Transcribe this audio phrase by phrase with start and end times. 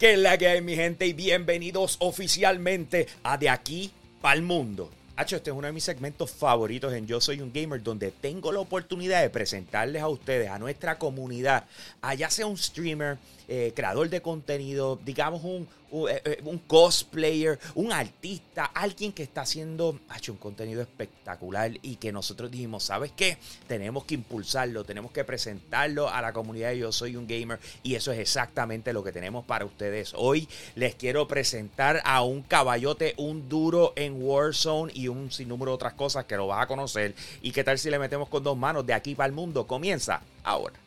[0.00, 1.06] ¿Qué es la que hay, mi gente?
[1.06, 3.92] Y bienvenidos oficialmente a De Aquí
[4.22, 4.88] para el Mundo.
[5.14, 8.50] Hacho, este es uno de mis segmentos favoritos en Yo Soy un Gamer, donde tengo
[8.50, 11.66] la oportunidad de presentarles a ustedes, a nuestra comunidad,
[12.00, 13.18] allá sea un streamer,
[13.52, 15.66] eh, creador de contenido, digamos un,
[16.08, 21.96] eh, eh, un, cosplayer, un artista, alguien que está haciendo hecho un contenido espectacular y
[21.96, 23.38] que nosotros dijimos, ¿sabes qué?
[23.66, 28.12] Tenemos que impulsarlo, tenemos que presentarlo a la comunidad Yo Soy un Gamer y eso
[28.12, 30.12] es exactamente lo que tenemos para ustedes.
[30.14, 35.74] Hoy les quiero presentar a un caballote, un duro en Warzone y un sinnúmero de
[35.74, 37.16] otras cosas que lo vas a conocer.
[37.42, 39.66] ¿Y qué tal si le metemos con dos manos de aquí para el mundo?
[39.66, 40.78] Comienza ahora.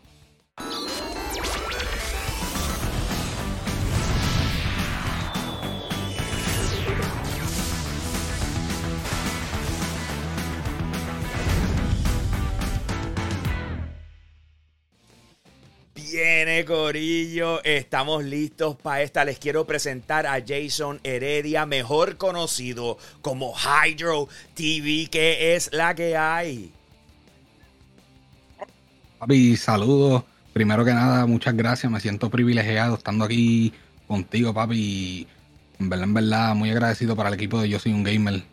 [16.61, 19.25] Corillo, estamos listos para esta.
[19.25, 26.15] Les quiero presentar a Jason Heredia, mejor conocido como Hydro TV, que es la que
[26.15, 26.71] hay.
[29.17, 30.23] Papi, saludos.
[30.53, 31.91] Primero que nada, muchas gracias.
[31.91, 33.73] Me siento privilegiado estando aquí
[34.07, 35.27] contigo, papi.
[35.79, 38.43] En verdad, en verdad, muy agradecido para el equipo de Yo Soy un Gamer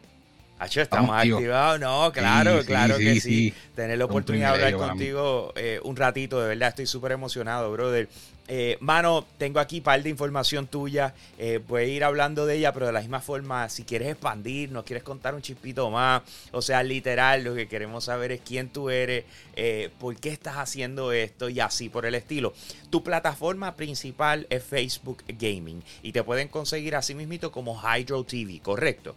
[0.64, 1.80] estamos, activados.
[1.80, 3.52] No, claro, claro que sí.
[3.74, 8.08] Tener la oportunidad de hablar contigo eh, un ratito, de verdad, estoy súper emocionado, brother.
[8.52, 11.14] Eh, mano, tengo aquí un par de información tuya.
[11.38, 14.72] Eh, voy a ir hablando de ella, pero de la misma forma, si quieres expandir,
[14.72, 16.22] nos quieres contar un chispito más.
[16.50, 19.24] O sea, literal, lo que queremos saber es quién tú eres,
[20.00, 22.52] por qué estás haciendo esto y así por el estilo.
[22.90, 28.58] Tu plataforma principal es Facebook Gaming y te pueden conseguir así mismito como Hydro TV,
[28.60, 29.14] ¿correcto?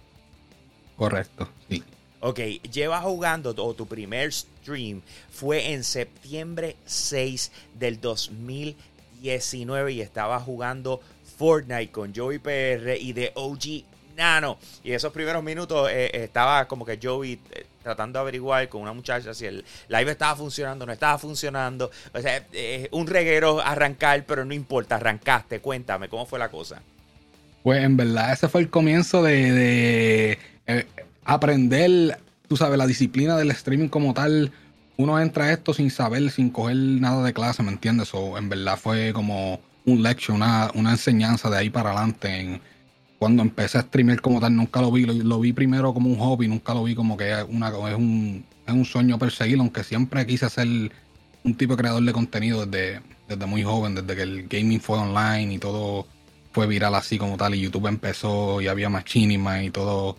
[0.96, 1.84] Correcto, sí.
[2.26, 2.40] Ok,
[2.72, 11.02] llevas jugando, o tu primer stream fue en septiembre 6 del 2019 y estaba jugando
[11.38, 13.84] Fortnite con Joey PR y de OG
[14.16, 14.58] Nano.
[14.86, 18.94] Y esos primeros minutos eh, estaba como que Joey eh, tratando de averiguar con una
[18.94, 21.92] muchacha si el live estaba funcionando o no estaba funcionando.
[22.14, 22.46] O sea,
[22.92, 25.60] un reguero arrancar, pero no importa, arrancaste.
[25.60, 26.82] Cuéntame, ¿cómo fue la cosa?
[27.64, 30.38] Pues en verdad ese fue el comienzo de
[30.68, 30.86] eh,
[31.26, 34.52] aprender, tú sabes, la disciplina del streaming como tal.
[34.98, 38.14] Uno entra a esto sin saber, sin coger nada de clase, ¿me entiendes?
[38.14, 42.62] O en verdad fue como un lecture, una, una enseñanza de ahí para adelante.
[43.20, 45.06] cuando empecé a streamer como tal, nunca lo vi.
[45.06, 48.86] Lo, vi primero como un hobby, nunca lo vi como que es, un, es un
[48.86, 50.68] sueño perseguirlo, aunque siempre quise ser
[51.44, 54.98] un tipo de creador de contenido desde, desde muy joven, desde que el gaming fue
[54.98, 56.08] online y todo
[56.52, 57.56] fue viral así como tal.
[57.56, 60.18] Y YouTube empezó y había machinima y todo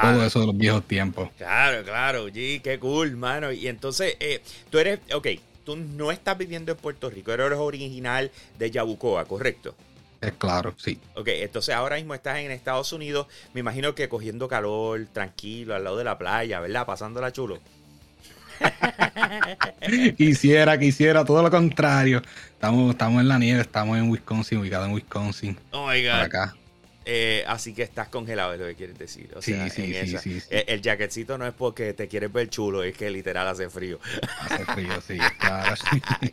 [0.00, 1.30] todo eso de los viejos tiempos.
[1.36, 3.52] Claro, claro, G, qué cool, mano.
[3.52, 5.28] Y entonces, eh, tú eres, ok,
[5.64, 9.74] tú no estás viviendo en Puerto Rico, eres original de Yabucoa, ¿correcto?
[10.20, 10.98] Es claro, sí.
[11.16, 15.84] Ok, entonces ahora mismo estás en Estados Unidos, me imagino que cogiendo calor, tranquilo, al
[15.84, 16.86] lado de la playa, ¿verdad?
[16.86, 17.58] Pasándola chulo.
[20.16, 22.22] quisiera, quisiera, todo lo contrario.
[22.52, 25.58] Estamos, estamos en la nieve, estamos en Wisconsin, ubicado en Wisconsin.
[25.72, 26.20] Oh my God.
[26.20, 26.54] acá.
[27.06, 29.30] Eh, así que estás congelado, es lo que quieres decir.
[29.36, 32.96] O sea, sí, sí, sí, el, el, no es porque te quieres ver chulo, es
[32.96, 33.98] que literal hace frío.
[34.40, 35.74] Hace frío, sí, claro.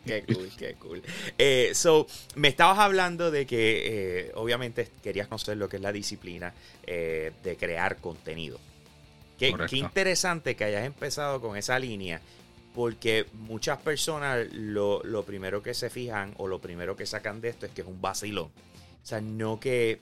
[0.05, 1.01] qué cool, qué cool.
[1.37, 5.91] Eh, so, me estabas hablando de que eh, obviamente querías conocer lo que es la
[5.91, 6.53] disciplina
[6.85, 8.59] de crear contenido.
[9.37, 12.21] Qué, qué interesante que hayas empezado con esa línea
[12.73, 17.49] porque muchas personas lo, lo, primero que se fijan o lo primero que sacan de
[17.49, 18.49] esto es que es un vacilón.
[19.03, 19.99] O sea, no que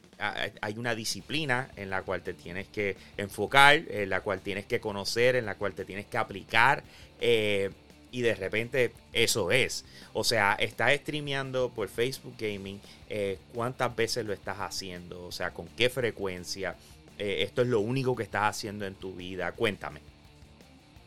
[0.62, 4.82] hay una disciplina en la cual te tienes que enfocar, en la cual tienes que
[4.82, 6.84] conocer, en la cual te tienes que aplicar.
[7.22, 7.70] Eh,
[8.12, 9.86] y de repente eso es.
[10.14, 12.80] O sea, estás streameando por Facebook Gaming.
[13.10, 15.26] Eh, ¿Cuántas veces lo estás haciendo?
[15.26, 16.76] O sea, ¿con qué frecuencia?
[17.18, 19.52] Eh, esto es lo único que estás haciendo en tu vida.
[19.52, 20.02] Cuéntame.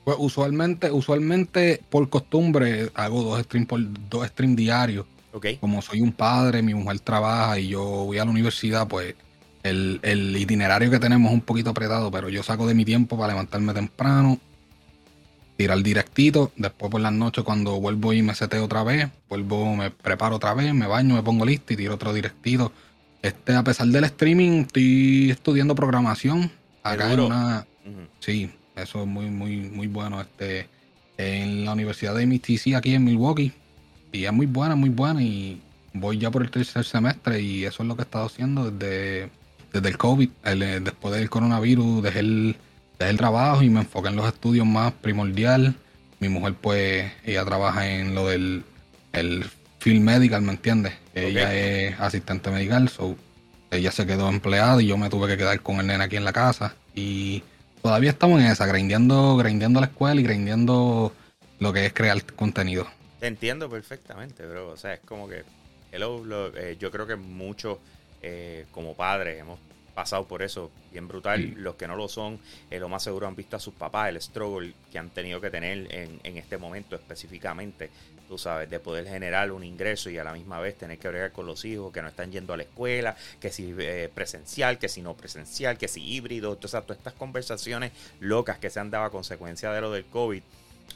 [0.05, 3.47] Pues usualmente, usualmente por costumbre hago dos
[4.09, 5.07] dos streams diarios.
[5.61, 9.15] Como soy un padre, mi mujer trabaja y yo voy a la universidad, pues
[9.63, 13.33] el, itinerario que tenemos es un poquito apretado, pero yo saco de mi tiempo para
[13.33, 14.39] levantarme temprano,
[15.57, 19.91] tirar directito, después por las noches cuando vuelvo y me seteo otra vez, vuelvo, me
[19.91, 22.73] preparo otra vez, me baño, me pongo listo y tiro otro directito.
[23.23, 26.51] Este, a pesar del streaming, estoy estudiando programación.
[26.83, 27.67] Acá en una.
[28.19, 30.21] Sí, eso es muy, muy, muy bueno.
[30.21, 30.69] Este,
[31.17, 33.53] en la Universidad de MTC aquí en Milwaukee.
[34.13, 35.23] Y es muy buena, muy buena.
[35.23, 35.61] Y
[35.95, 39.31] voy ya por el tercer semestre y eso es lo que he estado haciendo desde,
[39.73, 40.31] desde el COVID.
[40.45, 42.57] Eh, después del coronavirus dejé el,
[42.99, 45.75] el trabajo y me enfoqué en los estudios más primordial.
[46.21, 48.65] Mi mujer pues, ella trabaja en lo del
[49.13, 49.45] el
[49.79, 50.95] field medical, ¿me entiendes?
[51.15, 53.17] Ella es asistente medical, so
[53.71, 56.25] ella se quedó empleada y yo me tuve que quedar con el nene aquí en
[56.25, 56.75] la casa.
[56.95, 57.43] Y
[57.83, 61.13] todavía estamos en esa, grindeando, grindeando la escuela y grindeando
[61.59, 62.87] lo que es crear contenido.
[63.23, 64.71] Te entiendo perfectamente, bro.
[64.71, 65.45] O sea, es como que,
[65.93, 67.79] hello, eh, yo creo que muchos
[68.21, 69.61] eh, como padres hemos
[69.95, 71.55] pasado por eso bien brutal.
[71.57, 74.21] Los que no lo son, eh, lo más seguro han visto a sus papás, el
[74.21, 77.91] struggle que han tenido que tener en, en, este momento específicamente,
[78.27, 81.31] tú sabes, de poder generar un ingreso y a la misma vez tener que bregar
[81.31, 84.89] con los hijos que no están yendo a la escuela, que si eh, presencial, que
[84.89, 88.91] si no presencial, que si híbrido, o sea, todas estas conversaciones locas que se han
[88.91, 90.43] dado a consecuencia de lo del COVID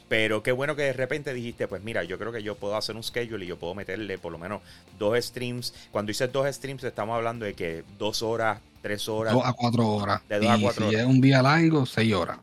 [0.09, 2.95] pero qué bueno que de repente dijiste, pues mira, yo creo que yo puedo hacer
[2.95, 4.61] un schedule y yo puedo meterle por lo menos
[4.97, 5.73] dos streams.
[5.91, 9.33] Cuando dices dos streams, estamos hablando de que dos horas, tres horas.
[9.33, 10.21] Dos a cuatro horas.
[10.27, 12.37] De dos a cuatro si es un día largo, seis horas.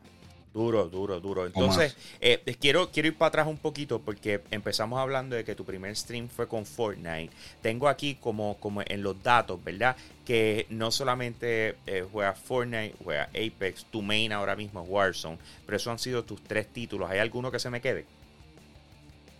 [0.55, 1.45] Duro, duro, duro.
[1.45, 5.65] Entonces, eh, quiero, quiero ir para atrás un poquito porque empezamos hablando de que tu
[5.65, 7.29] primer stream fue con Fortnite.
[7.61, 9.97] Tengo aquí como, como en los datos, ¿verdad?
[10.25, 15.75] Que no solamente eh, juega Fortnite, juega Apex, tu main ahora mismo es Warzone, pero
[15.75, 17.11] esos han sido tus tres títulos.
[17.11, 18.05] ¿Hay alguno que se me quede?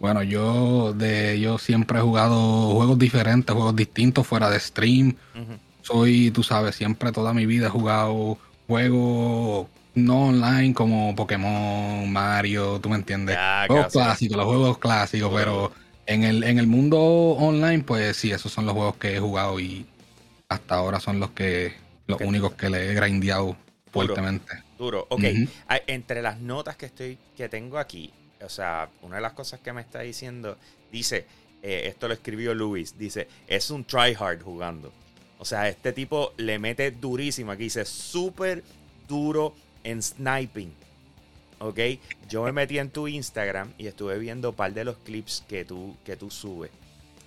[0.01, 5.15] Bueno, yo de yo siempre he jugado juegos diferentes, juegos distintos fuera de stream.
[5.81, 8.37] Soy, tú sabes, siempre toda mi vida he jugado
[8.67, 13.37] juegos no online como Pokémon, Mario, tú me entiendes.
[13.67, 15.71] juegos clásicos, los juegos clásicos, pero
[16.05, 19.59] en el, en el mundo online, pues sí, esos son los juegos que he jugado
[19.59, 19.85] y
[20.49, 21.73] hasta ahora son los que
[22.07, 23.57] los únicos que le he grindeado
[23.91, 24.63] fuertemente.
[24.77, 25.23] Duro, ok.
[25.87, 28.11] Entre las notas que estoy, que tengo aquí,
[28.41, 30.57] o sea, una de las cosas que me está diciendo,
[30.91, 31.25] dice,
[31.63, 34.91] eh, esto lo escribió Luis, dice, es un tryhard jugando.
[35.39, 38.63] O sea, este tipo le mete durísimo aquí, dice, súper
[39.07, 40.73] duro en sniping.
[41.59, 41.79] ¿Ok?
[42.27, 45.63] Yo me metí en tu Instagram y estuve viendo un par de los clips que
[45.63, 46.71] tú, que tú subes.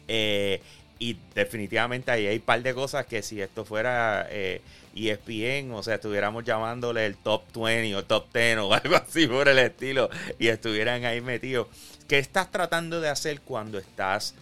[0.06, 0.60] Eh,
[0.98, 4.60] y definitivamente ahí hay un par de cosas que si esto fuera eh,
[4.94, 9.48] ESPN, o sea, estuviéramos llamándole el top 20 o top 10 o algo así por
[9.48, 11.68] el estilo y estuvieran ahí metidos.
[12.08, 14.34] ¿Qué estás tratando de hacer cuando estás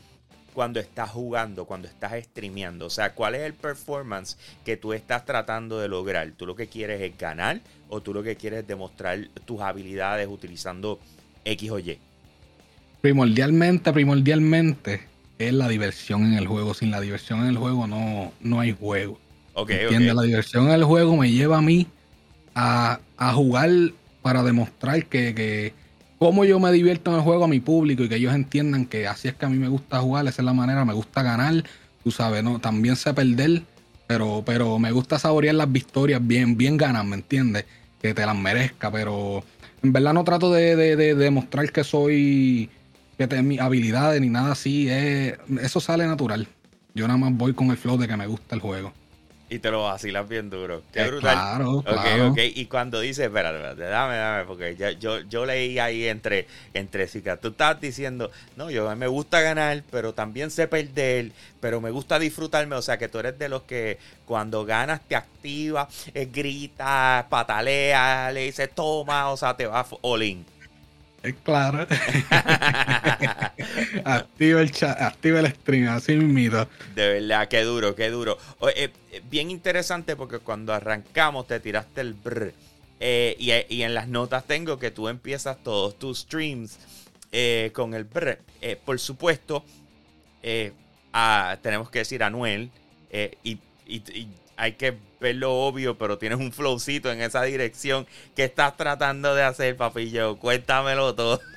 [0.57, 2.87] cuando estás jugando, cuando estás streameando?
[2.87, 6.31] O sea, ¿cuál es el performance que tú estás tratando de lograr?
[6.31, 7.61] ¿Tú lo que quieres es ganar
[7.91, 10.99] o tú lo que quieres es demostrar tus habilidades utilizando
[11.45, 11.99] X o Y?
[13.03, 15.03] Primordialmente, primordialmente
[15.39, 16.73] es la diversión en el juego.
[16.73, 19.21] Sin la diversión en el juego no, no hay juego.
[19.53, 21.87] Ok, La diversión en el juego me lleva a mí
[22.55, 22.99] a,
[23.35, 23.69] jugar
[24.23, 25.75] para demostrar que, que
[26.19, 29.07] cómo yo me divierto en el juego a mi público y que ellos entiendan que
[29.07, 31.65] así es que a mí me gusta jugar, esa es la manera, me gusta ganar,
[32.03, 32.59] tú sabes, ¿no?
[32.59, 33.63] También sé perder,
[34.07, 37.65] pero, pero me gusta saborear las victorias bien, bien ganas, ¿me entiendes?
[38.01, 39.45] Que te las merezca, pero
[39.83, 42.71] en verdad no trato de, de, demostrar que soy,
[43.19, 46.49] que tengo mis habilidades ni nada así, eso sale natural.
[46.95, 48.93] Yo nada más voy con el flow de que me gusta el juego
[49.49, 50.83] y te lo vacilas bien duro.
[50.93, 51.35] Qué eh, brutal.
[51.35, 52.31] Claro, claro.
[52.31, 52.53] Okay.
[52.55, 57.23] Y cuando dices, espérate, espérate, dame, dame, porque yo, yo, leí ahí entre, entre sí
[57.41, 62.19] tú estás diciendo, no, yo me gusta ganar, pero también sé perder, pero me gusta
[62.19, 62.75] disfrutarme.
[62.75, 68.33] O sea, que tú eres de los que cuando ganas te activas, eh, gritas, pataleas,
[68.35, 70.56] le dices, toma, o sea, te vas all in.
[71.35, 71.87] Claro.
[74.05, 76.67] activa, el chat, activa el stream, así mismo.
[76.95, 78.39] De verdad, qué duro, qué duro.
[78.75, 78.91] Eh,
[79.29, 82.53] bien interesante porque cuando arrancamos te tiraste el brr.
[82.99, 83.37] Eh,
[83.69, 86.79] y, en las notas tengo que tú empiezas todos tus streams
[87.31, 88.39] eh, con el brr.
[88.85, 89.65] por supuesto,
[90.43, 92.71] tenemos que decir Anuel.
[93.43, 98.07] y, y hay que ver lo obvio, pero tienes un flowcito en esa dirección.
[98.35, 100.37] que estás tratando de hacer, papillo?
[100.37, 101.41] Cuéntamelo todo.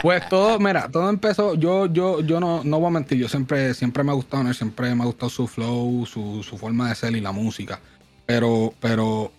[0.00, 3.74] Pues todo, mira, todo empezó, yo, yo, yo no, no voy a mentir, yo siempre,
[3.74, 7.20] siempre me ha gustado, siempre me ha gustado su flow, su, forma de ser y
[7.20, 7.80] la música.
[8.26, 9.32] Pero, pero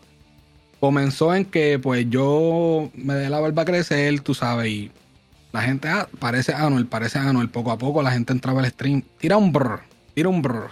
[0.82, 4.92] comenzó en que pues yo me dejé la barba crecer, tú sabes, y
[5.54, 9.04] la gente, ah, parece Anuel, parece Anuel, poco a poco la gente entraba al stream,
[9.20, 9.80] tira un brr,
[10.14, 10.72] tira un brr.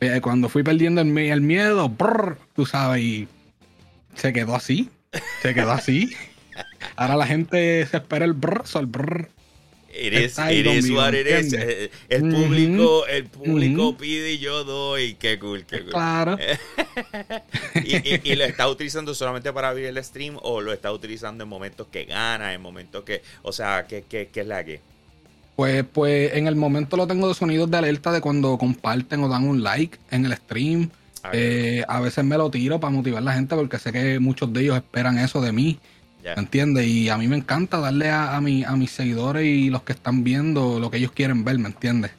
[0.00, 1.92] Eh, cuando fui perdiendo el, el miedo,
[2.54, 3.28] tú sabes, y
[4.14, 4.88] se quedó así.
[5.42, 6.14] Se quedó así.
[6.96, 9.28] Ahora la gente se espera el brr, el brr.
[9.92, 11.52] Eres, eres what eres.
[11.52, 15.14] Eh, el público, el público pide y yo doy.
[15.14, 15.90] Qué cool, qué cool.
[15.90, 16.38] Claro.
[17.84, 21.88] y, lo está utilizando solamente para abrir el stream o lo está utilizando en momentos
[21.88, 23.22] que gana, en momentos que.
[23.42, 24.80] O sea, ¿qué, qué, qué es la que?
[25.60, 29.28] Pues, pues en el momento lo tengo de sonidos de alerta de cuando comparten o
[29.28, 30.88] dan un like en el stream.
[31.22, 34.18] A, eh, a veces me lo tiro para motivar a la gente porque sé que
[34.20, 35.78] muchos de ellos esperan eso de mí.
[36.24, 36.86] ¿Me entiendes?
[36.86, 39.92] Y a mí me encanta darle a, a, mi, a mis seguidores y los que
[39.92, 42.12] están viendo lo que ellos quieren ver, ¿me entiendes?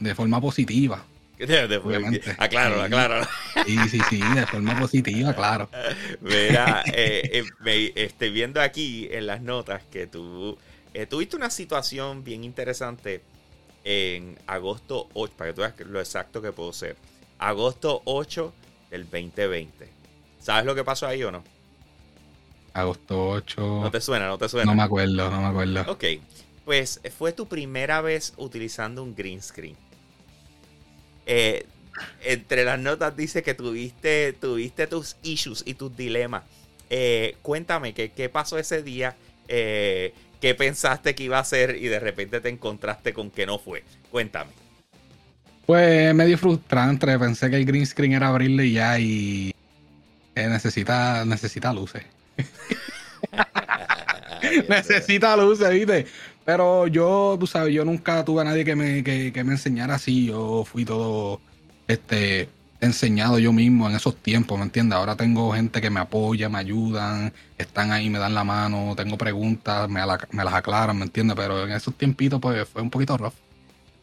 [0.00, 1.04] De forma positiva.
[1.84, 2.34] Obviamente.
[2.36, 3.24] Aclaro, aclaro.
[3.64, 5.70] Sí, sí, sí, de forma positiva, claro.
[6.20, 10.58] Mira, eh, eh estoy viendo aquí en las notas que tú
[10.98, 13.22] eh, tuviste una situación bien interesante
[13.84, 16.96] en agosto 8, para que tú veas lo exacto que puedo ser.
[17.38, 18.52] Agosto 8
[18.90, 19.88] del 2020.
[20.40, 21.44] ¿Sabes lo que pasó ahí o no?
[22.72, 23.60] Agosto 8.
[23.60, 24.26] ¿No te suena?
[24.26, 24.64] ¿No te suena?
[24.64, 25.92] No me acuerdo, no me acuerdo.
[25.92, 26.04] Ok.
[26.64, 29.76] Pues fue tu primera vez utilizando un green screen.
[31.26, 31.64] Eh,
[32.24, 36.42] entre las notas dice que tuviste, tuviste tus issues y tus dilemas.
[36.90, 39.16] Eh, cuéntame, ¿qué, ¿qué, pasó ese día?
[39.46, 43.58] Eh, ¿Qué pensaste que iba a ser y de repente te encontraste con que no
[43.58, 43.82] fue?
[44.10, 44.50] Cuéntame.
[45.66, 49.54] Pues medio frustrante, pensé que el green screen era abrirle y ya y
[50.34, 52.04] necesita, necesita luces.
[54.68, 56.06] necesita luces, ¿viste?
[56.44, 60.26] Pero yo, tú sabes, yo nunca tuve a nadie que me, que, me enseñara así.
[60.26, 61.40] Yo fui todo
[61.86, 62.48] este
[62.80, 64.96] enseñado yo mismo en esos tiempos, ¿me entiendes?
[64.96, 69.18] Ahora tengo gente que me apoya, me ayudan, están ahí, me dan la mano, tengo
[69.18, 71.36] preguntas, me, me las aclaran, ¿me entiendes?
[71.36, 73.34] Pero en esos tiempitos pues fue un poquito rough.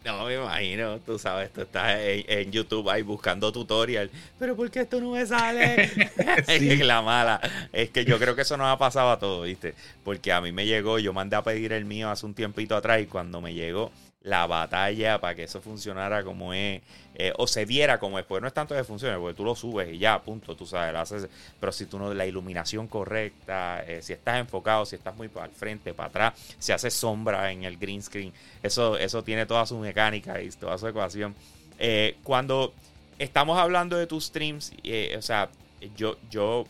[0.05, 4.11] No, me imagino, tú sabes, tú estás en, YouTube ahí buscando tutorial.
[4.37, 5.89] Pero ¿por qué esto no me sale?
[6.47, 6.77] sí.
[6.77, 7.41] la mala.
[7.73, 9.73] Es que yo creo que eso nos ha pasado a todos, ¿viste?
[10.03, 13.01] Porque a mí me llegó, yo mandé a pedir el mío hace un tiempito atrás
[13.01, 13.91] y cuando me llegó,
[14.25, 16.81] la batalla para que eso funcionara como es,
[17.13, 19.55] eh, o se viera como es, pues no es tanto que funcione, porque tú lo
[19.55, 21.29] subes y ya, punto, tú sabes, lo haces,
[21.59, 25.45] pero si tú no, la iluminación correcta, eh, si estás enfocado, si estás muy para
[25.45, 29.67] el frente, para atrás, si hace sombra en el green screen, eso, eso tiene toda
[29.67, 31.35] su mecánica y toda su ecuación.
[31.77, 32.73] Eh, cuando
[33.19, 34.73] estamos hablando de tus streams,
[35.15, 35.49] o sea,
[35.95, 36.65] yo, yo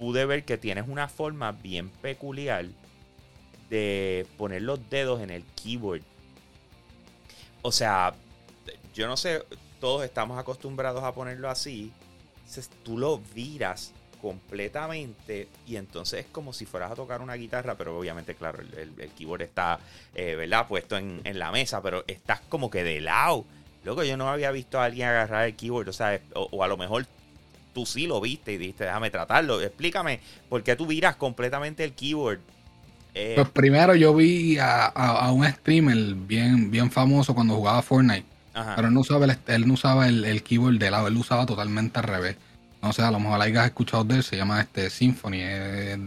[0.00, 2.66] pude ver que tienes una forma bien peculiar
[3.68, 6.02] de poner los dedos en el keyboard
[7.62, 8.14] o sea,
[8.94, 9.42] yo no sé,
[9.80, 11.92] todos estamos acostumbrados a ponerlo así.
[12.82, 17.98] Tú lo viras completamente y entonces es como si fueras a tocar una guitarra, pero
[17.98, 19.78] obviamente, claro, el, keyboard está,
[20.14, 20.66] eh, ¿verdad?
[20.68, 23.44] Puesto en, la mesa, pero estás como que de lado.
[23.84, 26.76] Luego yo no había visto a alguien agarrar el keyboard, o sea, o, a lo
[26.76, 27.06] mejor
[27.72, 29.60] tú sí lo viste y dijiste, déjame tratarlo.
[29.60, 32.40] Explícame, ¿por qué tú viras completamente el keyboard
[33.14, 38.24] eh, pues primero yo vi a, un streamer bien, bien famoso cuando jugaba Fortnite.
[38.52, 41.46] Pero él no usaba, el, él no usaba el, keyboard de lado, él lo usaba
[41.46, 42.36] totalmente al revés.
[42.82, 45.40] No sé, a lo mejor hayas escuchado de él, se llama este Symphony.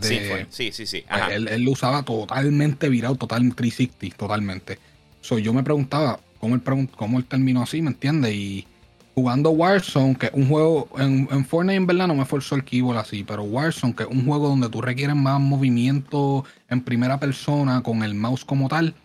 [0.01, 1.03] Symphony, sí, sí, sí.
[1.07, 4.79] Pues él, él, lo usaba totalmente virado, total 360, totalmente.
[5.21, 6.61] So, yo me preguntaba cómo él,
[6.95, 8.33] cómo él terminó así, ¿me entiendes?
[8.33, 8.67] Y
[9.15, 12.97] jugando Warzone, que es un juego, en, Fortnite en verdad no me forzó el keyboard
[12.97, 17.81] así, pero Warzone, que es un juego donde tú requieres más movimiento en primera persona
[17.83, 18.95] con el mouse como tal,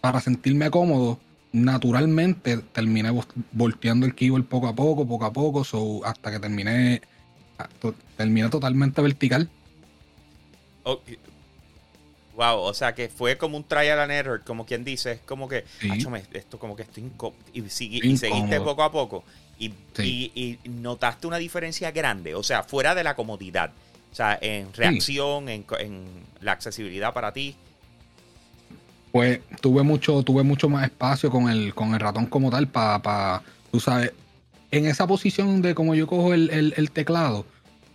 [0.00, 1.18] para sentirme cómodo,
[1.52, 3.10] naturalmente terminé
[3.52, 7.02] volteando el keyboard poco a poco, poco a poco, so, hasta que terminé,
[8.16, 9.50] terminé totalmente vertical.
[12.38, 15.48] Wow, o sea que fue como un trial and error, como quien dice, es como
[15.48, 15.64] que,
[16.32, 17.10] esto como que estoy
[17.52, 17.68] y, y,
[18.16, 19.24] seguiste poco a poco
[19.58, 23.72] y, y, notaste una diferencia grande, o sea, fuera de la comodidad,
[24.12, 25.64] o sea, en reacción, en,
[26.40, 27.56] la accesibilidad para ti.
[29.10, 33.42] Pues tuve mucho, tuve mucho más espacio con el, con el ratón como tal para,
[33.72, 34.12] tú sabes,
[34.70, 37.46] en esa posición de como yo cojo el, teclado,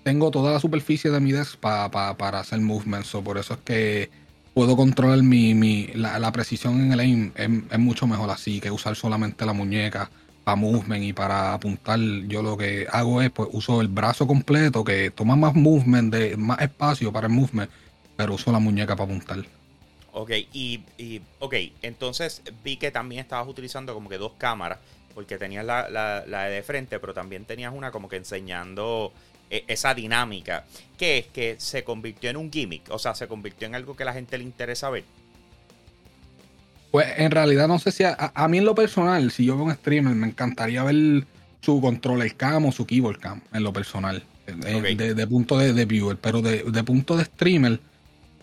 [0.03, 4.22] tengo toda la superficie de mi desk para hacer movements, por eso es que
[4.53, 8.95] puedo controlar mi, mi la, precisión en el aim es, mucho mejor así que usar
[8.95, 10.09] solamente la muñeca
[10.43, 11.99] para movement y para apuntar.
[12.27, 16.37] Yo lo que hago es, pues, uso el brazo completo que toma más movement, de
[16.37, 17.71] más espacio para el movement,
[18.17, 19.39] pero uso la muñeca para apuntar.
[20.11, 24.79] Ok, y, y ok, entonces vi que también estabas utilizando como que dos cámaras,
[25.15, 29.11] porque tenías la, la, la de frente, pero también tenías una como que enseñando
[29.67, 30.65] esa dinámica,
[30.97, 34.03] que es que se convirtió en un gimmick, o sea, se convirtió en algo que
[34.03, 35.03] a la gente le interesa ver.
[36.91, 39.73] Pues en realidad no sé si a, mí en lo personal, si yo veo un
[39.73, 41.25] streamer, me encantaría ver
[41.61, 46.41] su controller cam o su keyboard cam, en lo personal, de, punto de, viewer, pero
[46.41, 47.79] de, punto de streamer,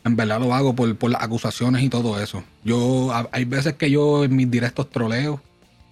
[0.05, 2.43] en verdad lo hago por, por las acusaciones y todo eso.
[2.65, 5.41] Yo, hay veces que yo en mis directos troleo,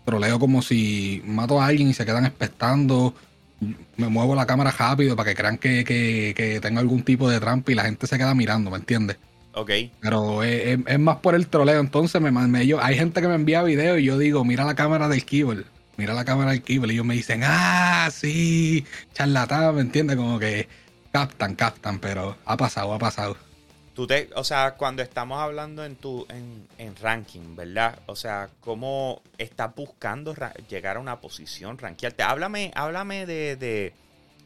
[0.05, 3.15] troleo como si mato a alguien y se quedan expectando
[3.61, 7.73] me muevo la cámara rápido para que crean que, que, tengo algún tipo de trampa
[7.73, 9.17] y la gente se queda mirando, ¿me entiendes?
[9.55, 9.71] Ok.
[10.01, 11.81] Pero es, más por el troleo.
[11.81, 14.75] Entonces me, me yo, hay gente que me envía videos y yo digo, mira la
[14.75, 15.65] cámara del keyboard.
[15.97, 16.91] Mira la cámara del keyboard.
[16.91, 18.85] Y ellos me dicen, ah, sí,
[19.15, 20.17] charlatán, ¿me entiendes?
[20.17, 20.69] Como que
[21.11, 23.37] captan, captan, pero ha pasado, ha pasado.
[23.99, 27.99] Tú te, o sea, cuando estamos hablando en tu en, ranking, ¿verdad?
[28.07, 30.37] O sea, ¿cómo estás buscando
[30.71, 32.23] llegar a una posición, rankearte?
[32.23, 33.93] Háblame, háblame de,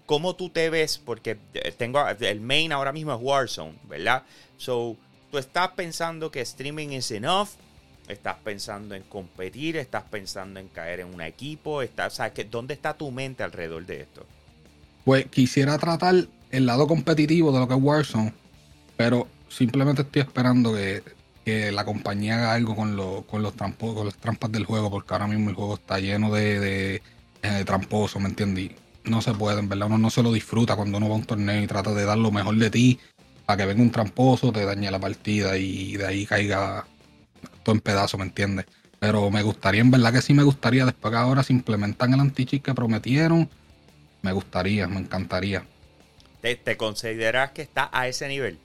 [0.07, 1.37] cómo tú te ves, porque
[1.77, 4.23] tengo el main ahora mismo es Warzone, ¿verdad?
[4.57, 4.97] So,
[5.31, 7.51] tú estás pensando que streaming is enough,
[8.09, 12.73] estás pensando en competir, estás pensando en caer en un equipo, estás, o sea, ¿dónde
[12.73, 14.25] está tu mente alrededor de esto?
[15.05, 16.15] Pues quisiera tratar
[16.51, 18.33] el lado competitivo de lo que es Warzone,
[18.97, 21.03] pero simplemente estoy esperando que,
[21.45, 25.27] la compañía haga algo con, con, los trampos, con las trampas del juego, porque ahora
[25.27, 27.03] mismo el juego está lleno de, de,
[27.43, 28.71] eh, tramposos, ¿me entiendes?
[29.05, 31.25] no se puede, en verdad, uno no se lo disfruta cuando uno va a un
[31.25, 33.01] torneo y trata de dar lo mejor de ti
[33.45, 36.87] para que venga un tramposo, te dañe la partida y de ahí caiga
[37.65, 38.67] todo en pedazos, ¿me entiendes?
[39.01, 42.21] Pero me gustaría, en verdad que sí me gustaría, después que ahora se implementan el
[42.21, 43.51] anti-cheat que prometieron,
[44.23, 45.65] me gustaría, me encantaría.
[46.41, 48.59] ¿Te, ¿Te, consideras que está a ese nivel?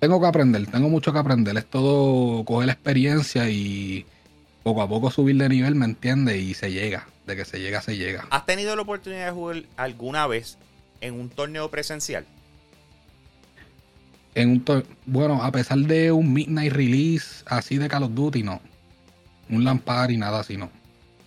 [0.00, 1.56] Tengo que aprender, tengo mucho que aprender.
[1.56, 4.06] Es todo coger la experiencia y
[4.62, 6.40] poco a poco subir de nivel, ¿me entiendes?
[6.40, 7.06] Y se llega.
[7.26, 8.26] De que se llega, se llega.
[8.30, 10.58] ¿Has tenido la oportunidad de jugar alguna vez
[11.00, 12.24] en un torneo presencial?
[14.34, 18.60] En un bueno, a pesar de un midnight release así de Call of Duty, no.
[19.48, 20.70] Un lampar y nada así, no.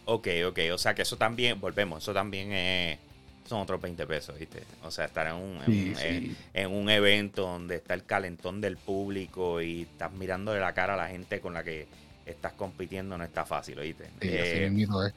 [0.06, 0.60] Ok, ok.
[0.74, 2.98] O sea que eso también, volvemos, eso también es
[3.46, 4.64] son otros 20 pesos, ¿viste?
[4.84, 5.60] O sea, estar en un,
[6.54, 10.94] en, un evento donde está el calentón del público y estás mirando de la cara
[10.94, 11.88] a la gente con la que
[12.26, 14.10] estás compitiendo no está fácil, ¿oíste?
[14.22, 14.72] Eh,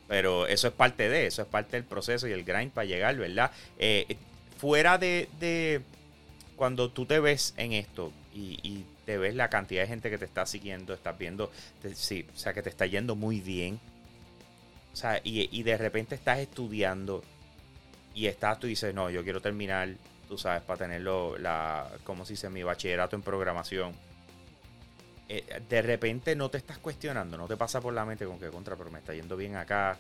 [0.09, 3.17] pero eso es parte de, eso es parte del proceso y el grind para llegar,
[3.17, 3.53] ¿verdad?
[3.79, 4.17] Eh,
[4.59, 5.81] fuera de,
[6.57, 10.25] cuando tú te ves en esto y, te ves la cantidad de gente que te
[10.25, 11.53] está siguiendo, estás viendo,
[11.95, 13.79] sí, o sea, que te está yendo muy bien.
[14.93, 17.23] O sea, y, y de repente estás estudiando
[18.17, 19.91] y estás, tú dices, no, yo quiero terminar,
[20.27, 23.93] tú sabes, para tenerlo, la, como se dice, mi bachillerato en programación.
[25.29, 28.49] Eh, de repente no te estás cuestionando, no te pasa por la mente con que
[28.49, 29.99] contra, pero me está yendo bien acá,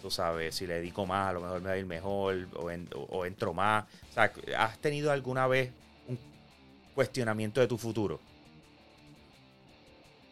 [0.00, 2.70] tú sabes, si le dedico más, a lo mejor me va a ir mejor o,
[3.08, 3.84] o, entro más.
[4.10, 5.72] O sea, ¿has tenido alguna vez
[6.06, 6.16] un
[6.94, 8.20] cuestionamiento de tu futuro?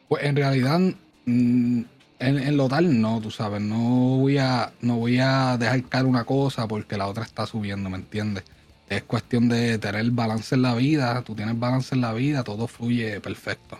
[0.07, 0.79] Pues en realidad
[1.25, 1.83] mm,
[2.18, 6.24] en, lo tal, no, tú sabes, no voy a, no voy a dejar caer una
[6.24, 8.44] cosa porque la otra está subiendo, ¿me entiendes?
[8.88, 12.66] Es cuestión de tener balance en la vida, tú tienes balance en la vida, todo
[12.66, 13.79] fluye perfecto.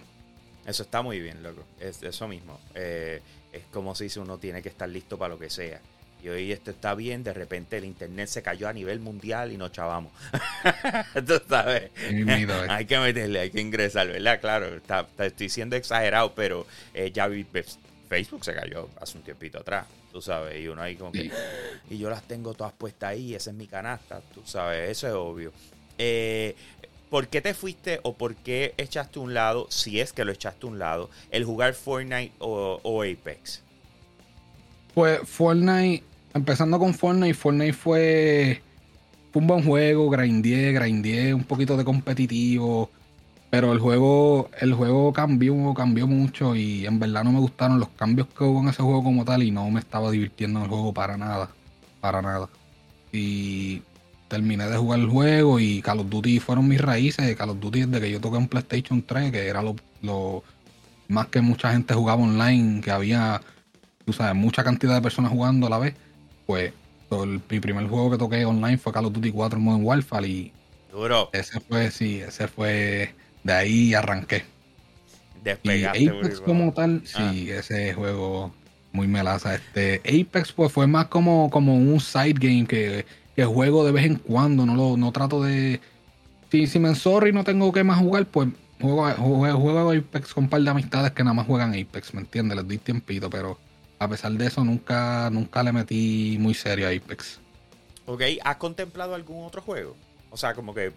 [0.67, 1.65] Eso está muy bien, loco.
[1.79, 2.59] Es eso mismo.
[2.75, 3.21] Eh,
[3.53, 5.81] es como si uno tiene que estar listo para lo que sea.
[6.23, 9.59] Y hoy esto está bien, de repente el internet se cayó a nivel mundial y
[9.59, 10.11] nos chavamos.
[11.27, 11.91] Tú sabes.
[12.71, 14.41] hay que meterle, hay que ingresar, ¿verdad?
[14.41, 17.45] Claro, está, estoy siendo exagerado, pero eh, ya vi,
[18.15, 21.33] Facebook se cayó hace un tiempito atrás, tú sabes, y uno ahí como que...
[21.91, 25.15] Y yo las tengo todas puestas ahí, esa es mi canasta, tú sabes, eso es
[25.15, 25.53] obvio.
[25.99, 26.55] Eh,
[27.11, 30.67] ¿Por qué te fuiste o por qué echaste un lado, si es que lo echaste
[30.67, 33.63] un lado, el jugar Fortnite o, Apex?
[34.95, 38.63] Pues Fortnite, empezando con Fortnite, Fortnite fue,
[39.33, 42.91] fue un buen juego, grindé, grindé, un poquito de competitivo
[43.55, 47.89] pero el juego, el juego cambió, cambió mucho y en verdad no me gustaron los
[47.91, 50.71] cambios que hubo en ese juego como tal y no me estaba divirtiendo en el
[50.71, 51.51] juego para nada.
[52.01, 52.49] Para nada.
[53.13, 53.81] Y
[54.27, 57.37] terminé de jugar el juego y Call of Duty fueron mis raíces.
[57.37, 60.43] Call of Duty desde que yo toqué en PlayStation 3, que era lo,
[61.07, 63.41] más que mucha gente jugaba online, que había,
[64.05, 65.95] tú sabes, mucha cantidad de personas jugando a la vez.
[66.45, 66.73] Pues
[67.49, 70.53] mi primer juego que toqué online fue Call of Duty 4 Modern Warfare y
[70.91, 71.31] Duro.
[71.33, 74.45] ese fue, sí, ese fue de ahí arranqué.
[75.45, 77.59] Despegaste, y Apex como tal, sí, ah.
[77.59, 78.53] ese juego
[78.93, 79.55] muy melaza.
[79.55, 83.05] Este, Apex pues fue más como, como un side game que,
[83.45, 85.81] juego de vez en cuando, no lo no trato de...
[86.51, 88.49] Si, si me ensorro y no tengo que más jugar, pues
[88.81, 89.13] juego,
[89.59, 92.57] juego, Apex con un par de amistades que nada más juegan Apex, ¿me entiendes?
[92.57, 93.59] Les di tiempito, pero
[93.99, 97.41] a pesar de eso nunca, nunca le metí muy serio a Apex.
[98.07, 99.97] Ok, ¿has contemplado algún otro juego?
[100.31, 100.93] O sea, como que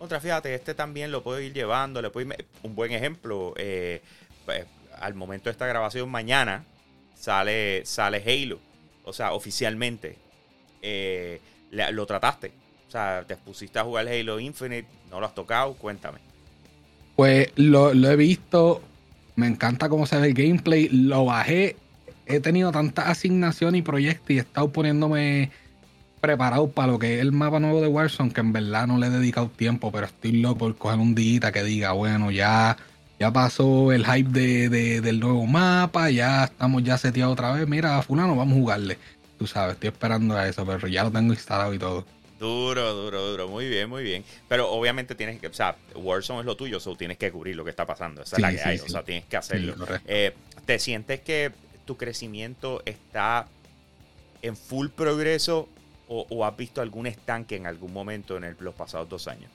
[0.00, 2.00] otra, fíjate, este también lo puedo ir llevando.
[2.00, 3.52] Le puedo un buen ejemplo.
[3.58, 4.00] Eh,
[4.46, 4.64] pues,
[4.98, 6.64] al momento de esta grabación, mañana
[7.14, 8.58] sale, sale Halo.
[9.04, 10.16] O sea, oficialmente.
[10.80, 11.38] Eh,
[11.70, 12.50] lo trataste.
[12.88, 14.88] O sea, te pusiste a jugar Halo Infinite.
[15.10, 15.74] No lo has tocado.
[15.74, 16.18] Cuéntame.
[17.14, 18.82] Pues lo, lo he visto.
[19.36, 20.88] Me encanta cómo se ve el gameplay.
[20.88, 21.76] Lo bajé.
[22.24, 25.50] He tenido tantas asignaciones y proyectos y he estado poniéndome
[26.20, 29.06] preparado para lo que es el mapa nuevo de Warzone, que en verdad no le
[29.06, 32.76] he dedicado tiempo, pero estoy loco por coger un día que diga, bueno, ya,
[33.18, 38.00] ya pasó el hype de, del nuevo mapa, ya estamos ya seteados otra vez, mira,
[38.02, 38.98] fulano, vamos a jugarle.
[39.38, 42.04] Tú sabes, estoy esperando a eso, pero ya lo tengo instalado y todo.
[42.38, 43.48] Duro, duro, duro.
[43.48, 44.24] Muy bien, muy bien.
[44.48, 47.64] Pero obviamente tienes que, o sea, Warzone es lo tuyo, o tienes que cubrir lo
[47.64, 48.22] que está pasando.
[48.22, 49.74] Esa es la que hay, o sea, tienes que hacerlo.
[50.06, 51.52] Eh, ¿Te sientes que
[51.84, 53.46] tu crecimiento está
[54.42, 55.68] en full progreso
[56.12, 59.50] o, has visto algún estanque en algún momento en los pasados dos años?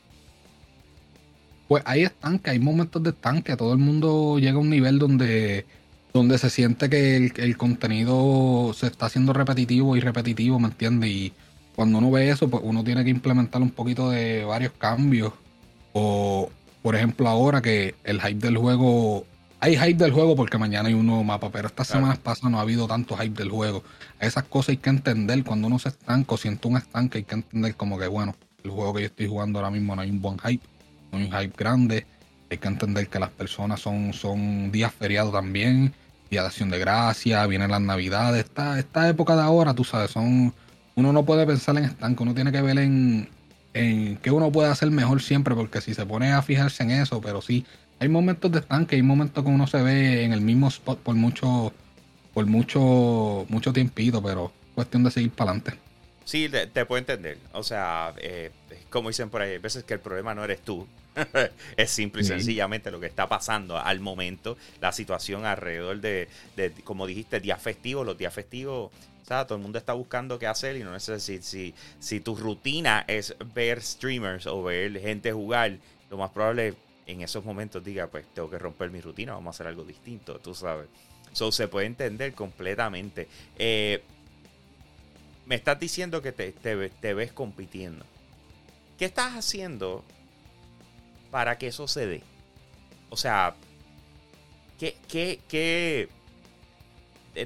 [1.68, 3.58] Pues hay estanque, hay momentos de estanque.
[3.58, 5.66] Todo el mundo llega a un nivel donde,
[6.14, 11.10] donde se siente que el, el contenido se está haciendo repetitivo y repetitivo, ¿me entiendes?
[11.10, 11.34] Y
[11.76, 15.34] cuando uno ve eso, pues uno tiene que implementar un poquito de varios cambios.
[15.92, 16.50] O,
[16.82, 19.26] por ejemplo, ahora que el hype del juego.
[19.66, 22.60] Hay hype del juego porque mañana hay un nuevo mapa, pero estas semanas pasadas no
[22.60, 23.84] ha habido tanto hype del juego.
[24.20, 25.44] Esas cosas hay que entender.
[25.44, 28.70] Cuando uno se estanca o siente un estanque, hay que entender como que, bueno, el
[28.70, 30.64] juego que yo estoy jugando ahora mismo no hay un buen hype,
[31.12, 32.06] no hay un hype grande.
[32.52, 35.96] Hay que entender que las personas son, son días feriados también,
[36.30, 38.46] día de acción de gracia, vienen las navidades.
[38.46, 40.54] Esta, esta época de ahora, tú sabes, son
[40.94, 43.30] uno no puede pensar en estanco, uno tiene que ver en,
[43.74, 47.20] en qué uno puede hacer mejor siempre, porque si se pone a fijarse en eso,
[47.20, 47.66] pero sí,
[48.00, 51.16] hay momentos de estanque, hay momentos que uno se ve en el mismo spot por
[51.16, 51.74] mucho,
[52.34, 55.80] por mucho, mucho tiempito, pero cuestión de seguir para adelante.
[56.26, 57.38] Sí, te, puedo entender.
[57.54, 58.52] O sea, eh,
[58.90, 60.88] como dicen por ahí, hay veces que el problema no eres tú.
[61.78, 66.28] es simple y sencillamente lo que está pasando al momento, la situación alrededor de,
[66.58, 68.06] de, como dijiste, días festivos.
[68.06, 68.92] Los días festivos
[69.26, 72.20] o sea, todo el mundo está buscando qué hacer y no sé si, si, si
[72.20, 75.80] tu rutina es ver streamers o ver gente jugar,
[76.12, 79.56] lo más probable en esos momentos diga, pues tengo que romper mi rutina, vamos a
[79.56, 80.88] hacer algo distinto, tú sabes.
[81.32, 83.28] Eso se puede entender completamente.
[83.58, 84.02] Eh,
[85.46, 88.06] me estás diciendo que te, te, ves compitiendo.
[88.98, 90.04] ¿Qué estás haciendo
[91.32, 92.24] para que eso se dé?
[93.10, 93.56] O sea,
[94.80, 96.10] ¿qué, qué, qué,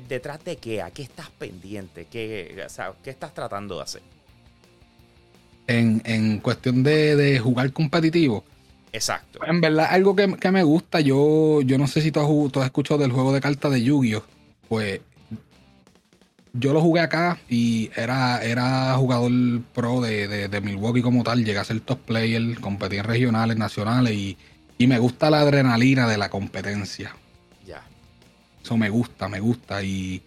[0.08, 2.66] detrás de qué, a qué estás pendiente, qué,
[3.04, 4.02] qué estás tratando de hacer.
[5.68, 8.44] En, cuestión de, jugar competitivo.
[8.92, 9.40] Exacto.
[9.46, 12.20] En verdad, algo que, me gusta, yo, yo no sé si tú
[12.56, 14.24] has, escuchado del juego de cartas de Yu-Gi-Oh!
[14.68, 15.02] Pues
[16.54, 19.32] yo lo jugué acá y era, era jugador
[19.74, 21.46] pro de, Milwaukee como tal.
[21.46, 24.38] Llegué a ser top player, competí en regionales, nacionales y,
[24.78, 27.16] y me gusta la adrenalina de la competencia.
[28.64, 29.84] Eso me gusta, me gusta.
[29.84, 30.22] Y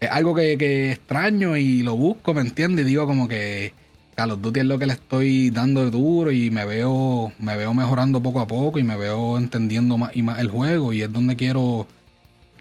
[0.00, 2.84] es algo que, extraño y lo busco, ¿me entiendes?
[2.84, 3.72] Y digo como que
[4.16, 7.56] a los Duty es lo que le estoy dando de duro y me veo, me
[7.56, 10.92] veo mejorando poco a poco y me veo entendiendo más y más el juego.
[10.92, 11.86] Y es donde quiero,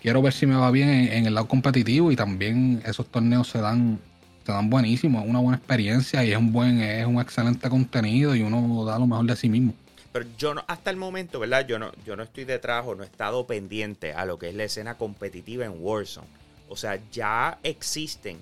[0.01, 2.11] quiero ver si me va bien en, el lado competitivo.
[2.11, 3.99] Y también esos torneos se dan,
[4.45, 8.35] se dan buenísimos, es una buena experiencia y es un buen, es un excelente contenido
[8.35, 9.73] y uno da lo mejor de sí mismo.
[10.11, 11.67] Pero yo no, hasta el momento, ¿verdad?
[11.67, 14.55] Yo no, yo no estoy detrás o no he estado pendiente a lo que es
[14.55, 16.27] la escena competitiva en Warzone.
[16.69, 18.37] O sea, ya existen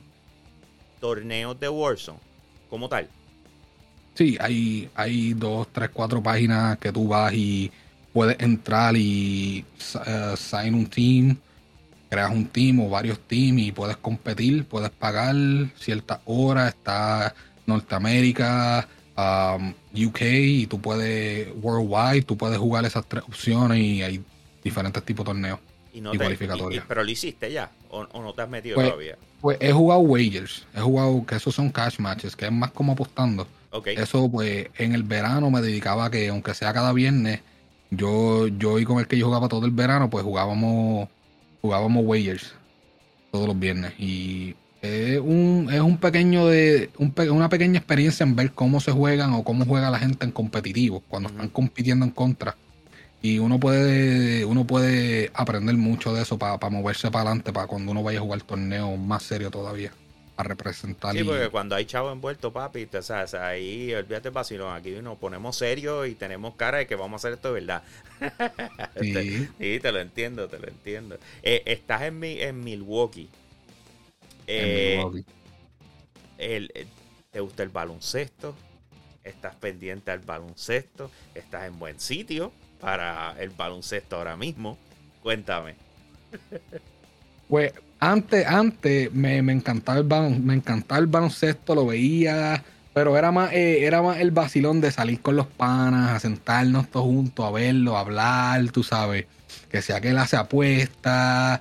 [1.00, 2.31] torneos de Warzone
[2.72, 3.08] como tal.
[4.16, 7.70] Sí, hay, hay dos, tres, cuatro páginas que tú vas y
[8.14, 9.64] puedes entrar y
[9.96, 11.38] uh, sign un team,
[12.10, 15.36] creas un team o varios teams y puedes competir, puedes pagar
[15.78, 23.24] ciertas horas, está Norteamérica, um, UK y tú puedes, worldwide, tú puedes jugar esas tres
[23.24, 24.24] opciones y hay
[24.64, 25.60] diferentes tipos de torneos
[25.94, 26.84] y, no cualificatorios.
[26.88, 29.18] pero lo hiciste ya, o, no te has metido pues, todavía.
[29.42, 32.94] Pues he jugado wagers, he jugado que esos son cash matches, que es más como
[32.94, 33.48] apostando.
[33.86, 37.40] Eso pues en el verano me dedicaba a que aunque sea cada viernes,
[37.90, 41.08] yo, yo y con el que yo jugaba todo el verano, pues jugábamos,
[41.62, 42.54] jugábamos wagers
[43.32, 43.94] todos los viernes.
[43.98, 46.90] Y es un, es un pequeño de
[47.30, 51.02] una pequeña experiencia en ver cómo se juegan o cómo juega la gente en competitivo
[51.08, 52.56] cuando están compitiendo en contra
[53.22, 57.92] y uno puede uno puede aprender mucho de eso para moverse para adelante para cuando
[57.92, 59.92] uno vaya a jugar torneos más serio todavía
[60.38, 64.92] a representar sí porque cuando hay chavo envuelto papi o sea, ahí olvídate vacilón aquí
[65.02, 67.84] nos ponemos serios y tenemos cara de que vamos a hacer esto de verdad.
[69.02, 71.18] Sí, sí te lo entiendo te lo entiendo.
[71.42, 73.30] Eh, estás en mi en Milwaukee.
[74.48, 75.04] Eh,
[76.38, 76.88] eh,
[77.32, 78.56] ¿Te gusta el baloncesto?
[79.24, 81.12] ¿Estás pendiente al baloncesto?
[81.36, 84.78] ¿Estás en buen sitio para el baloncesto ahora mismo?
[85.22, 85.76] Cuéntame.
[87.48, 93.54] Pues antes, antes me, encantaba el me encantaba el baloncesto, lo veía, pero era más,
[93.54, 97.52] eh, era más el vacilón de salir con los panas, a sentarnos todos juntos, a
[97.52, 99.26] verlo, a hablar, tú sabes,
[99.70, 101.60] que sea que él hace apuesta,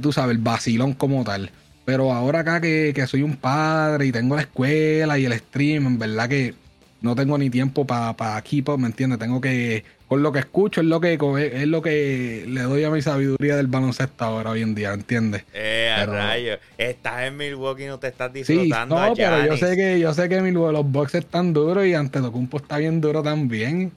[0.00, 1.50] tú sabes, el vacilón como tal.
[1.84, 5.98] Pero ahora acá que, soy un padre y tengo la escuela y el stream, en
[5.98, 6.54] verdad que
[7.02, 9.18] no tengo ni tiempo para pa keep ¿me entiendes?
[9.18, 12.90] Tengo que por lo que escucho, es lo que es lo que le doy a
[12.90, 15.44] mi sabiduría del baloncesto ahora hoy en día, ¿entiendes?
[15.54, 16.58] Eh, rayo.
[16.76, 18.96] Estás en Milwaukee y no te estás disfrutando.
[18.96, 21.94] Sí, no, pero yo sé que, yo sé que Milwaukee, los boxes están duros y
[21.94, 23.92] Antetokounmpo está bien duro también.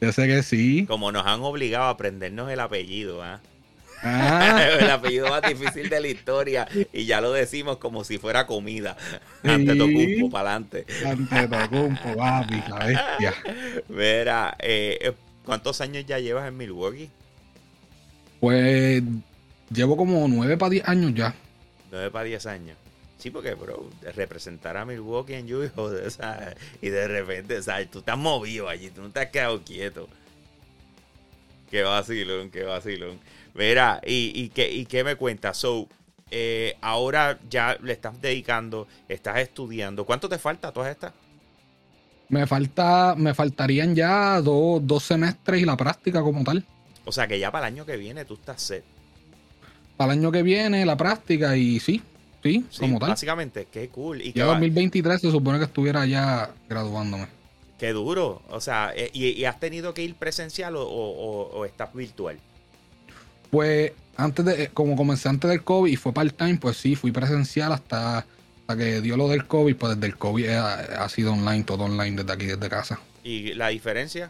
[0.00, 0.84] Yo sé que sí.
[0.86, 3.40] Como nos han obligado a aprendernos el apellido, ¿ah?
[4.02, 4.66] Ah.
[4.80, 8.96] el apellido más difícil de la historia y ya lo decimos como si fuera comida.
[9.42, 10.86] Ante Tocumpo, para adelante.
[11.04, 13.34] Ante Tocumpo, papi, la bestia.
[13.88, 15.14] Mira, eh,
[15.46, 17.08] ¿Cuántos años ya llevas en Milwaukee?
[18.40, 19.02] Pues
[19.70, 21.34] llevo como 9 para 10 años ya.
[21.92, 22.76] 9 para 10 años.
[23.16, 25.70] Sí, porque, bro, representar a Milwaukee en Yu
[26.82, 27.88] y de repente, ¿sabes?
[27.90, 30.08] Tú estás movido allí, tú no te has quedado quieto.
[31.70, 33.20] Qué vacilón, qué vacilón.
[33.56, 35.56] Mira, ¿y, y, qué, y qué me cuentas?
[35.56, 35.88] So,
[36.30, 40.04] eh, ahora ya le estás dedicando, estás estudiando.
[40.04, 41.12] ¿Cuánto te falta todas estas?
[42.28, 46.64] Me falta, me faltarían ya dos, semestres y la práctica como tal.
[47.04, 48.84] O sea que ya para el año que viene tú estás set.
[49.96, 52.02] Para el año que viene la práctica y sí,
[52.42, 53.10] sí, como tal.
[53.10, 54.20] Básicamente, qué cool.
[54.20, 57.28] Y ya 2023 se supone que estuviera ya graduándome.
[57.78, 58.42] Qué duro.
[58.48, 62.38] O sea, eh, ¿y, has tenido que ir presencial o, estás virtual?
[63.50, 67.72] Pues antes de, como comencé antes del COVID y fue part-time, pues sí, fui presencial
[67.72, 68.26] hasta
[68.66, 72.16] hasta que dio lo del COVID, pues desde el COVID ha, sido online, todo online
[72.16, 72.98] desde aquí, desde casa.
[73.22, 74.28] ¿Y la diferencia?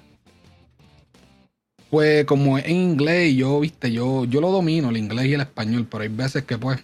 [1.88, 5.86] Pues como en inglés, yo, viste, yo, yo lo domino, el inglés y el español,
[5.90, 6.80] pero hay veces que pues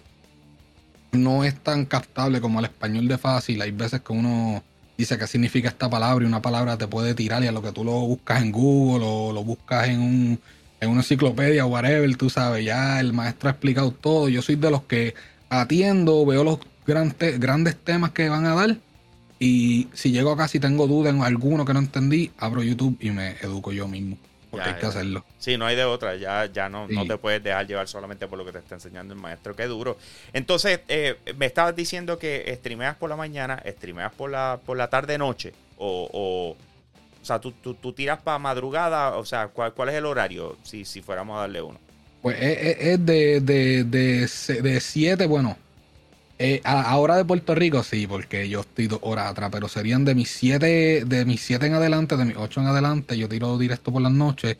[1.12, 3.60] no es tan captable como el español de fácil.
[3.60, 4.64] Hay veces que uno
[4.96, 7.72] dice qué significa esta palabra y una palabra te puede tirar y a lo que
[7.72, 10.40] tú lo buscas en Google o lo buscas en, un,
[10.82, 14.28] en una enciclopedia o whatever, tú sabes, ya el maestro ha explicado todo.
[14.28, 15.14] Yo soy de los que
[15.48, 18.76] atiendo, veo los grandes temas que van a dar.
[19.38, 23.10] Y si llego acá, si tengo dudas en alguno que no entendí, abro YouTube y
[23.10, 24.18] me educo yo mismo.
[24.50, 25.24] Porque hay que hacerlo.
[25.38, 26.16] Sí, no hay de otra.
[26.16, 29.14] Ya, ya no, no te puedes dejar llevar solamente por lo que te está enseñando
[29.14, 29.54] el maestro.
[29.54, 29.96] Qué duro.
[30.32, 34.88] Entonces, eh, me estabas diciendo que streameas por la mañana, streameas por la, por la
[34.88, 35.54] tarde-noche.
[35.78, 36.56] O, o,
[37.22, 39.16] o sea, tú, tú, tiras para madrugada.
[39.16, 40.56] O sea, ¿cuál, ¿cuál es el horario?
[40.64, 41.78] Si, si fuéramos a darle uno.
[42.20, 44.28] Pues es, de, de, de,
[44.62, 45.56] de siete, bueno,
[46.38, 50.14] eh, ahora de Puerto Rico sí, porque yo estoy dos horas atrás, pero serían de
[50.14, 53.92] mis siete, de mis siete en adelante, de mis ocho en adelante, yo tiro directo
[53.92, 54.56] por las noches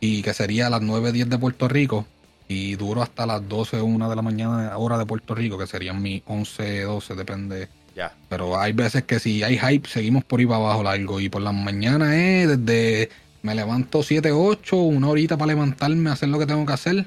[0.00, 2.06] y que sería a las 9, 10 de Puerto Rico
[2.46, 5.66] y duro hasta las 12 o 1 de la mañana hora de Puerto Rico, que
[5.66, 7.68] serían mis 11, 12, depende.
[7.94, 8.12] Ya.
[8.28, 11.42] Pero hay veces que si hay hype, seguimos por ahí para abajo largo y por
[11.42, 13.10] las mañanas es desde
[13.42, 17.04] me levanto 7, 8, una horita para levantarme, hacer lo que tengo que hacer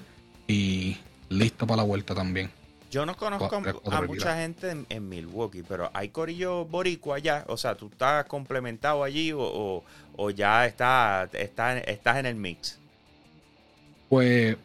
[0.47, 0.95] y
[1.29, 2.51] listo para la vuelta también.
[2.91, 3.53] Yo no conozco
[3.91, 7.43] a mucha gente en, Milwaukee, pero hay corillo boricua allá.
[7.47, 9.83] O sea, ¿tú estás complementado allí o,
[10.35, 12.77] ya está, está, estás en el mix?
[14.07, 14.55] Pues,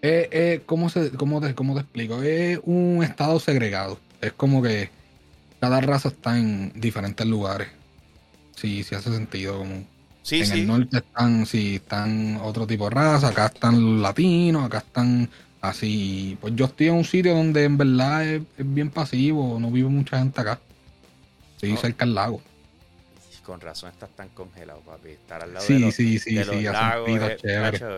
[0.00, 2.22] eh, eh, ¿cómo, se, cómo, te, ¿cómo te explico?
[2.22, 3.98] Es un estado segregado.
[4.20, 4.90] Es como que
[5.62, 7.68] cada raza está en diferentes lugares.
[8.56, 9.58] Sí, sí hace sentido.
[9.58, 9.84] Como
[10.22, 14.66] sí, en el norte están, sí, están otro tipo de raza, acá están los latinos,
[14.66, 19.60] acá están Así, pues yo estoy en un sitio donde en verdad es, bien pasivo,
[19.60, 20.58] no vive mucha gente acá.
[21.54, 22.42] Estoy cerca del lago.
[23.44, 25.10] Con razón estás tan congelado, papi.
[25.10, 27.08] Estar al lado de los, sí, sí, sí, lagos.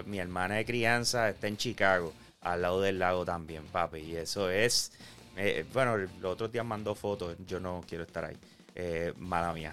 [0.04, 4.00] mi hermana de crianza está en Chicago, al lado del lago también, papi.
[4.00, 4.92] Y eso es.
[5.36, 7.36] Eh, bueno, los otros días mandó fotos.
[7.46, 8.36] Yo no quiero estar ahí.
[8.76, 9.72] Eh, mala mía.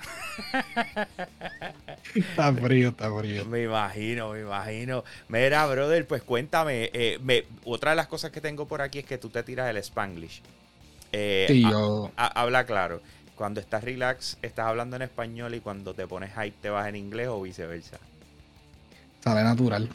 [2.15, 3.45] está frío, está frío.
[3.45, 5.03] Me imagino, me imagino.
[5.27, 6.91] Mira, brother, pues cuéntame.
[6.93, 9.77] Eh, otra de las cosas que tengo por aquí es que tú te tiras el
[9.77, 10.41] spanglish.
[11.11, 12.11] Eh, sí, yo...
[12.15, 13.01] habla claro.
[13.35, 16.95] Cuando estás relax, estás hablando en español y cuando te pones hype, te vas en
[16.95, 17.97] inglés o viceversa.
[19.23, 19.89] Sale natural.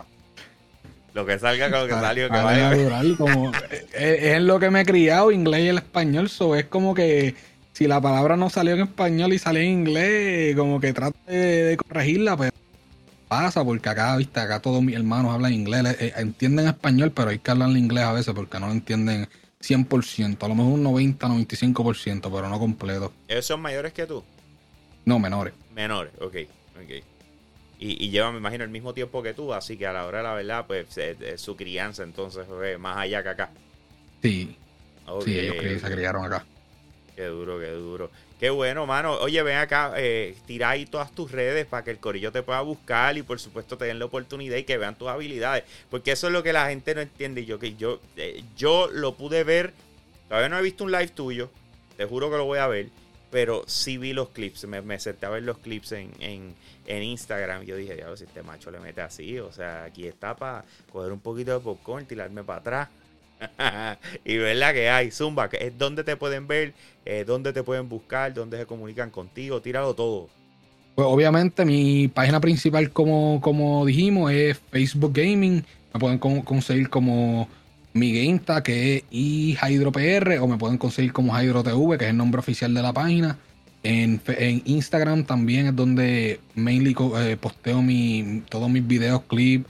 [1.17, 2.29] Lo que salga con lo que salió.
[2.29, 3.51] Que natural, como,
[3.95, 6.29] es, es, lo que me he criado, inglés y el español.
[6.29, 7.35] So, es como que
[7.73, 11.77] si la palabra no salió en español y salió en inglés, como que trate de,
[11.79, 12.53] corregirla, pues
[13.29, 17.39] pasa, porque acá, viste, acá todos mis hermanos hablan inglés, eh, entienden español, pero hay
[17.39, 19.27] que hablar inglés a veces porque no lo entienden
[19.63, 23.11] 100%, a lo mejor un 90, 95%, pero no completo.
[23.27, 24.23] ¿Ellos son mayores que tú?
[25.07, 25.55] No, menores.
[25.75, 26.37] Menores, ok,
[26.79, 27.16] ok.
[27.79, 30.25] Y, llevan, me imagino, el mismo tiempo que tú, así que a la hora de
[30.25, 30.87] la verdad, pues
[31.41, 33.51] su crianza entonces fue más allá que acá.
[34.23, 34.57] Sí.
[35.25, 36.45] Sí, ellos se criaron acá.
[37.15, 38.11] Qué duro, qué duro.
[38.39, 39.15] Qué bueno, mano.
[39.15, 42.61] Oye, ven acá, eh, tira ahí todas tus redes para que el corillo te pueda
[42.61, 45.65] buscar y por supuesto te den la oportunidad y que vean tus habilidades.
[45.89, 47.47] Porque eso es lo que la gente no entiende.
[47.47, 49.73] Yo que yo, eh, yo lo pude ver,
[50.29, 51.51] todavía no he visto un live tuyo,
[51.97, 52.91] te juro que lo voy a ver.
[53.31, 57.65] Pero sí vi los clips, me, me senté a ver los clips en, en, Instagram
[57.65, 61.13] yo dije, ya si este macho le mete así, o sea, aquí está para coger
[61.13, 62.89] un poquito de popcorn, tirarme para atrás.
[64.25, 66.73] y verdad que hay, Zumba, es donde te pueden ver,
[67.05, 70.29] eh, donde te pueden buscar, donde se comunican contigo, tíralo todo.
[70.95, 75.63] Pues obviamente mi página principal, como, como dijimos, es Facebook Gaming.
[75.93, 77.49] Me pueden conseguir como
[77.97, 82.39] mi GameTA, que es iHydroPR, o me pueden conseguir como HydroTV, que es el nombre
[82.39, 83.39] oficial de la página.
[83.83, 84.21] En,
[84.65, 89.67] Instagram también es donde mainly eh, posteo mi, todos mis videos, clips,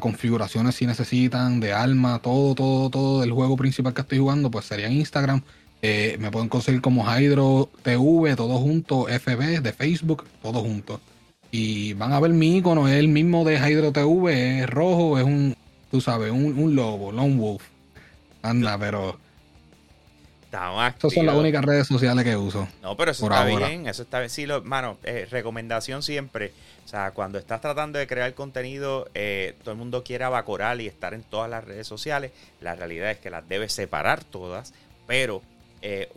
[0.00, 4.66] configuraciones si necesitan, de alma, todo, todo, todo del juego principal que estoy jugando, pues
[4.66, 5.42] sería en Instagram.
[5.82, 11.00] Eh, me pueden conseguir como Hydro TV, todo junto, FB de Facebook, todo junto.
[11.52, 15.24] Y van a ver mi icono, es el mismo de Hydro TV, es rojo, es
[15.24, 15.56] un,
[15.90, 17.62] tú sabes, un, un lobo, Lone Wolf.
[18.42, 19.18] Anda, pero.
[20.52, 22.66] Esas son las únicas redes sociales que uso.
[22.82, 24.30] No, pero eso está bien, eso está bien.
[24.30, 26.52] Sí, lo, mano, eh, recomendación siempre.
[26.84, 30.88] O sea, cuando estás tratando de crear contenido, eh, todo el mundo quiere abacorar y
[30.88, 32.32] estar en todas las redes sociales.
[32.60, 34.74] La realidad es que las debes separar todas,
[35.06, 35.40] pero
[35.82, 36.08] eh,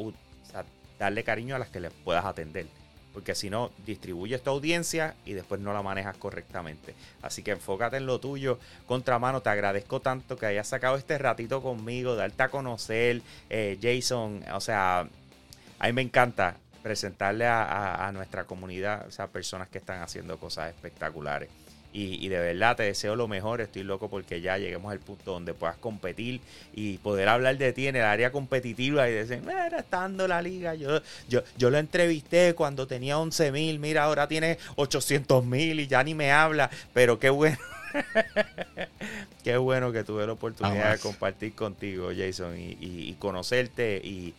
[0.98, 2.66] darle cariño a las que les puedas atender
[3.14, 6.96] porque si no, distribuyes tu audiencia y después no la manejas correctamente.
[7.22, 8.60] Así que enfócate en lo tuyo.
[8.88, 14.44] Contramano, te agradezco tanto que hayas sacado este ratito conmigo, darte a conocer, eh, Jason.
[14.54, 15.08] O sea,
[15.80, 20.38] a mí me encanta presentarle a, a nuestra comunidad, o sea, personas que están haciendo
[20.38, 21.50] cosas espectaculares.
[21.96, 23.62] Y, de verdad te deseo lo mejor.
[23.62, 26.42] Estoy loco porque ya lleguemos al punto donde puedas competir
[26.74, 30.42] y poder hablar de ti en el área competitiva y decir, mira, está dando la
[30.42, 30.74] liga.
[30.74, 35.88] Yo, yo, yo lo entrevisté cuando tenía 11 mil, mira, ahora tiene 800 mil y
[35.88, 36.72] ya ni me habla.
[36.94, 37.58] Pero qué bueno.
[39.44, 44.34] qué bueno que tuve la oportunidad de compartir contigo, Jason, y, y conocerte y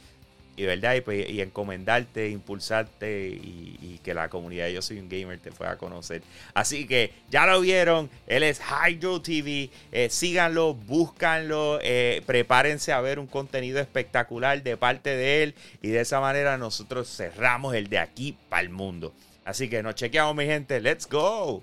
[0.57, 5.51] y verdad pues, y, encomendarte, impulsarte y, que la comunidad Yo Soy un Gamer te
[5.51, 6.23] pueda conocer.
[6.53, 13.01] Así que ya lo vieron, él es Hydro TV, eh, síganlo, búscanlo, eh, prepárense a
[13.01, 17.88] ver un contenido espectacular de parte de él y de esa manera nosotros cerramos el
[17.88, 19.14] de aquí para el mundo.
[19.47, 21.62] Así que nos chequeamos mi gente, let's go.